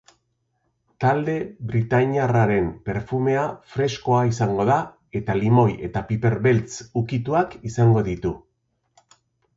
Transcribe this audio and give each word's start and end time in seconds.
Talde 1.03 1.35
britainiarraren 1.71 2.71
perfumea 2.89 3.43
freskoa 3.75 4.23
izango 4.31 4.65
da 4.71 4.79
eta 5.21 5.37
limoi 5.43 5.69
eta 5.89 6.05
piperbeltz 6.13 6.83
ukituak 7.03 7.59
izango 7.73 8.05
ditu. 8.09 8.33